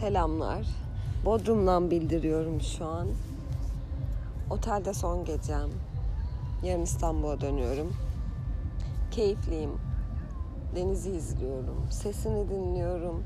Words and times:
Selamlar. 0.00 0.66
Bodrum'dan 1.24 1.90
bildiriyorum 1.90 2.60
şu 2.60 2.86
an. 2.86 3.08
Otelde 4.50 4.94
son 4.94 5.24
gecem. 5.24 5.70
Yarın 6.62 6.82
İstanbul'a 6.82 7.40
dönüyorum. 7.40 7.92
Keyifliyim. 9.10 9.70
Denizi 10.76 11.10
izliyorum. 11.10 11.90
Sesini 11.90 12.48
dinliyorum. 12.48 13.24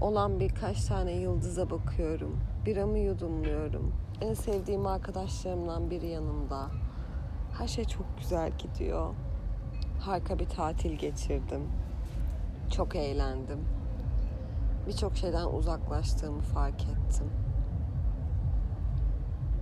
Olan 0.00 0.40
birkaç 0.40 0.84
tane 0.84 1.12
yıldıza 1.12 1.70
bakıyorum. 1.70 2.40
Biramı 2.66 2.98
yudumluyorum. 2.98 3.92
En 4.20 4.34
sevdiğim 4.34 4.86
arkadaşlarımdan 4.86 5.90
biri 5.90 6.06
yanımda. 6.06 6.66
Her 7.58 7.68
şey 7.68 7.84
çok 7.84 8.18
güzel 8.18 8.52
gidiyor. 8.58 9.14
Harika 10.00 10.38
bir 10.38 10.48
tatil 10.48 10.92
geçirdim. 10.92 11.62
Çok 12.70 12.96
eğlendim. 12.96 13.75
Birçok 14.86 15.16
şeyden 15.16 15.46
uzaklaştığımı 15.46 16.40
fark 16.40 16.82
ettim. 16.82 17.30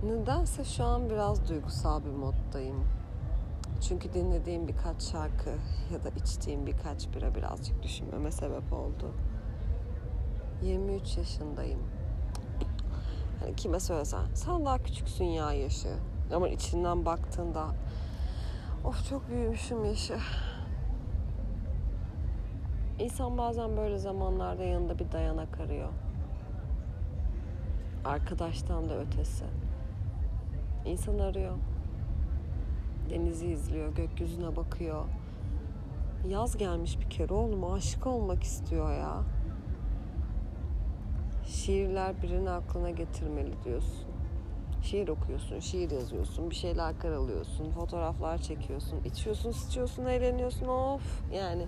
Nedense 0.03 0.63
şu 0.63 0.83
an 0.83 1.09
biraz 1.09 1.49
duygusal 1.49 2.05
bir 2.05 2.09
moddayım. 2.09 2.83
Çünkü 3.81 4.13
dinlediğim 4.13 4.67
birkaç 4.67 5.01
şarkı 5.01 5.49
ya 5.93 6.03
da 6.03 6.09
içtiğim 6.09 6.65
birkaç 6.65 7.13
bira 7.15 7.35
birazcık 7.35 7.83
düşünmeme 7.83 8.31
sebep 8.31 8.73
oldu. 8.73 9.11
23 10.63 11.17
yaşındayım. 11.17 11.79
Hani 13.39 13.55
kime 13.55 13.79
söylesen 13.79 14.21
sen 14.33 14.65
daha 14.65 14.83
küçüksün 14.83 15.25
ya 15.25 15.53
yaşı. 15.53 15.93
Ama 16.33 16.49
içinden 16.49 17.05
baktığında 17.05 17.65
of 18.85 19.09
çok 19.09 19.29
büyümüşüm 19.29 19.85
yaşı. 19.85 20.17
İnsan 22.99 23.37
bazen 23.37 23.77
böyle 23.77 23.97
zamanlarda 23.97 24.63
yanında 24.63 24.99
bir 24.99 25.11
dayanak 25.11 25.59
arıyor. 25.59 25.89
Arkadaştan 28.05 28.89
da 28.89 28.97
ötesi. 28.97 29.45
İnsan 30.85 31.19
arıyor. 31.19 31.57
Denizi 33.09 33.47
izliyor, 33.47 33.95
gökyüzüne 33.95 34.55
bakıyor. 34.55 35.05
Yaz 36.29 36.57
gelmiş 36.57 36.99
bir 36.99 37.09
kere 37.09 37.33
oğlum 37.33 37.73
aşık 37.73 38.07
olmak 38.07 38.43
istiyor 38.43 38.91
ya. 38.91 39.23
Şiirler 41.45 42.21
birini 42.21 42.49
aklına 42.49 42.89
getirmeli 42.89 43.53
diyorsun. 43.65 44.05
Şiir 44.81 45.07
okuyorsun, 45.07 45.59
şiir 45.59 45.91
yazıyorsun, 45.91 46.49
bir 46.49 46.55
şeyler 46.55 46.99
karalıyorsun, 46.99 47.71
fotoğraflar 47.71 48.37
çekiyorsun, 48.37 49.03
içiyorsun, 49.05 49.51
sıçıyorsun, 49.51 50.05
eğleniyorsun. 50.05 50.67
Of 50.67 51.23
yani 51.33 51.65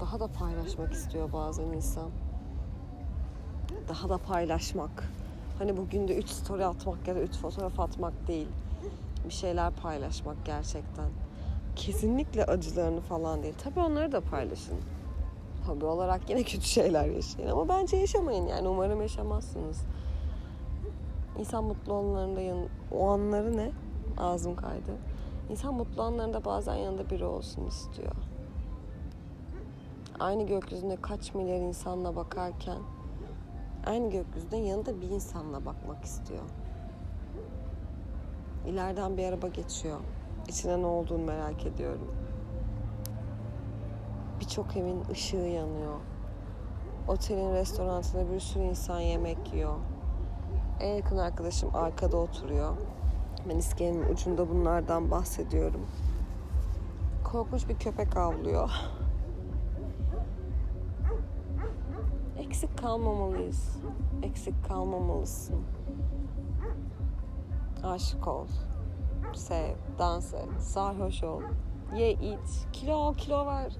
daha 0.00 0.20
da 0.20 0.26
paylaşmak 0.26 0.92
istiyor 0.92 1.32
bazen 1.32 1.64
insan. 1.64 2.10
Daha 3.88 4.08
da 4.08 4.18
paylaşmak. 4.18 5.04
Hani 5.58 5.76
bugün 5.76 6.08
de 6.08 6.16
3 6.16 6.28
story 6.28 6.64
atmak 6.64 7.08
ya 7.08 7.14
da 7.14 7.20
3 7.20 7.36
fotoğraf 7.36 7.80
atmak 7.80 8.28
değil. 8.28 8.48
Bir 9.24 9.32
şeyler 9.32 9.72
paylaşmak 9.72 10.36
gerçekten. 10.44 11.08
Kesinlikle 11.76 12.44
acılarını 12.44 13.00
falan 13.00 13.42
değil. 13.42 13.54
Tabii 13.64 13.80
onları 13.80 14.12
da 14.12 14.20
paylaşın. 14.20 14.78
Hobi 15.66 15.84
olarak 15.84 16.30
yine 16.30 16.42
kötü 16.42 16.66
şeyler 16.66 17.06
yaşayın. 17.06 17.50
Ama 17.50 17.68
bence 17.68 17.96
yaşamayın 17.96 18.46
yani. 18.46 18.68
Umarım 18.68 19.02
yaşamazsınız. 19.02 19.80
İnsan 21.38 21.64
mutlu 21.64 21.94
anlarında 21.94 22.40
yan... 22.40 22.58
o 22.92 23.08
anları 23.08 23.56
ne? 23.56 23.70
Ağzım 24.18 24.56
kaydı. 24.56 24.96
İnsan 25.50 25.74
mutlu 25.74 26.02
anlarında 26.02 26.44
bazen 26.44 26.74
yanında 26.74 27.10
biri 27.10 27.24
olsun 27.24 27.66
istiyor 27.66 28.29
aynı 30.20 30.46
gökyüzünde 30.46 30.96
kaç 30.96 31.34
milyar 31.34 31.60
insanla 31.60 32.16
bakarken 32.16 32.78
aynı 33.86 34.10
gökyüzünde 34.10 34.56
yanında 34.56 35.00
bir 35.00 35.10
insanla 35.10 35.66
bakmak 35.66 36.04
istiyor. 36.04 36.42
İleriden 38.66 39.16
bir 39.16 39.24
araba 39.24 39.48
geçiyor. 39.48 39.98
İçine 40.48 40.82
ne 40.82 40.86
olduğunu 40.86 41.24
merak 41.24 41.66
ediyorum. 41.66 42.14
Birçok 44.40 44.76
evin 44.76 45.04
ışığı 45.10 45.36
yanıyor. 45.36 45.96
Otelin 47.08 47.52
restoranında 47.52 48.32
bir 48.32 48.40
sürü 48.40 48.62
insan 48.62 49.00
yemek 49.00 49.54
yiyor. 49.54 49.74
En 50.80 50.94
yakın 50.94 51.18
arkadaşım 51.18 51.76
arkada 51.76 52.16
oturuyor. 52.16 52.76
Ben 53.48 53.56
iskelenin 53.56 54.12
ucunda 54.12 54.50
bunlardan 54.50 55.10
bahsediyorum. 55.10 55.86
Korkunç 57.24 57.68
bir 57.68 57.78
köpek 57.78 58.16
avlıyor. 58.16 58.70
Eksik 62.60 62.78
kalmamalıyız. 62.78 63.76
Eksik 64.22 64.64
kalmamalısın. 64.64 65.62
Aşık 67.82 68.28
ol. 68.28 68.46
Sev, 69.34 69.76
dans 69.98 70.34
et, 70.34 70.60
sarhoş 70.60 71.22
ol. 71.22 71.42
Ye, 71.96 72.12
iç, 72.12 72.48
kilo 72.72 72.94
al, 72.94 73.14
kilo 73.14 73.46
ver. 73.46 73.76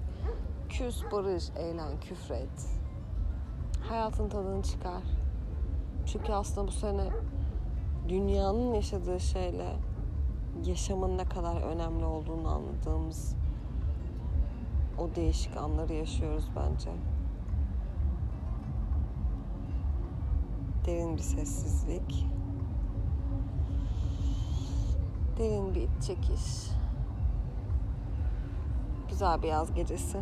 Küs, 0.69 1.03
barış, 1.11 1.49
eğlen, 1.49 1.99
küfret. 1.99 2.79
Hayatın 3.89 4.29
tadını 4.29 4.63
çıkar. 4.63 5.03
Çünkü 6.05 6.33
aslında 6.33 6.67
bu 6.67 6.71
sene 6.71 7.09
dünyanın 8.09 8.73
yaşadığı 8.73 9.19
şeyle 9.19 9.75
yaşamın 10.65 11.17
ne 11.17 11.25
kadar 11.25 11.61
önemli 11.61 12.05
olduğunu 12.05 12.47
anladığımız 12.47 13.35
o 14.97 15.15
değişik 15.15 15.57
anları 15.57 15.93
yaşıyoruz 15.93 16.49
bence. 16.55 16.91
Derin 20.85 21.17
bir 21.17 21.21
sessizlik. 21.21 22.25
Derin 25.37 25.75
bir 25.75 25.81
iç 25.81 25.89
çekiş. 26.07 26.71
Güzel 29.09 29.43
bir 29.43 29.47
yaz 29.47 29.73
gecesi. 29.73 30.17